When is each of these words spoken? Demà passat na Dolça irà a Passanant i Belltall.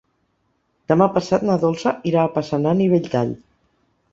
Demà 0.91 1.07
passat 1.17 1.45
na 1.49 1.57
Dolça 1.65 1.93
irà 2.13 2.25
a 2.25 2.33
Passanant 2.39 2.83
i 2.87 2.89
Belltall. 2.95 3.37